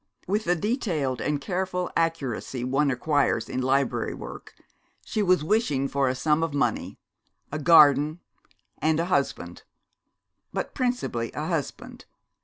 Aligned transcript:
With 0.27 0.45
the 0.45 0.55
detailed 0.55 1.21
and 1.21 1.39
careful 1.39 1.91
accuracy 1.95 2.63
one 2.63 2.89
acquires 2.89 3.47
in 3.47 3.61
library 3.61 4.15
work, 4.15 4.55
she 5.05 5.21
was 5.21 5.43
wishing 5.43 5.87
for 5.87 6.09
a 6.09 6.15
sum 6.15 6.41
of 6.41 6.55
money, 6.55 6.97
a 7.51 7.59
garden, 7.59 8.19
and 8.79 8.99
a 8.99 9.05
husband 9.13 9.61
but 10.51 10.73
principally 10.73 11.31
a 11.33 11.45
husband. 11.45 12.05